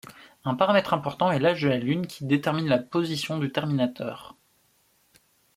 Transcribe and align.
Un 0.45 0.55
paramètre 0.55 0.95
important 0.95 1.31
est 1.31 1.37
l'âge 1.37 1.61
de 1.61 1.67
la 1.69 1.77
Lune 1.77 2.07
qui 2.07 2.25
détermine 2.25 2.67
la 2.67 2.79
position 2.79 3.37
du 3.37 3.51
terminateur. 3.51 4.35